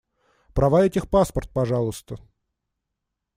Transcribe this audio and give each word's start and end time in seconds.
Права 0.55 0.87
и 0.87 0.89
техпаспорт, 0.89 1.51
пожалуйста. 1.51 2.15